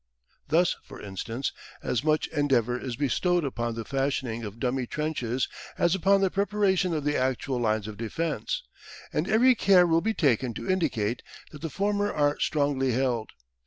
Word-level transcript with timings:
Thus, 0.47 0.77
for 0.83 0.99
instance, 0.99 1.53
as 1.83 2.03
much 2.03 2.25
endeavour 2.29 2.75
is 2.75 2.95
bestowed 2.95 3.43
upon 3.45 3.75
the 3.75 3.85
fashioning 3.85 4.43
of 4.43 4.59
dummy 4.59 4.87
trenches 4.87 5.47
as 5.77 5.93
upon 5.93 6.21
the 6.21 6.31
preparation 6.31 6.91
of 6.95 7.03
the 7.03 7.15
actual 7.15 7.59
lines 7.59 7.87
of 7.87 7.97
defence. 7.97 8.63
And 9.13 9.29
every 9.29 9.53
care 9.53 9.85
will 9.85 10.01
be 10.01 10.15
taken 10.15 10.55
to 10.55 10.67
indicate 10.67 11.21
that 11.51 11.61
the 11.61 11.69
former 11.69 12.11
are 12.11 12.39
strongly 12.39 12.93
held. 12.93 13.29